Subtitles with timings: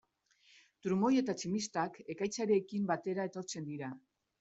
[0.87, 3.97] Trumoi eta tximistak ekaitzarekin batera etortzen dira.